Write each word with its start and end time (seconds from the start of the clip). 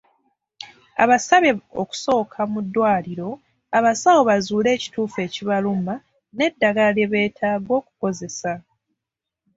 Abasabye 1.03 1.51
okusooka 1.81 2.39
mu 2.51 2.59
ddwaliro 2.65 3.29
abasawo 3.77 4.21
bazuule 4.29 4.69
ekituufu 4.75 5.17
ekibaluma 5.27 5.93
n’eddagala 6.35 6.89
lye 6.97 7.07
beetaaga 7.11 7.71
okukozesa. 7.79 8.53